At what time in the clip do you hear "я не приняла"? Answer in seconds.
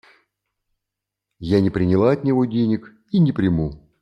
1.37-2.09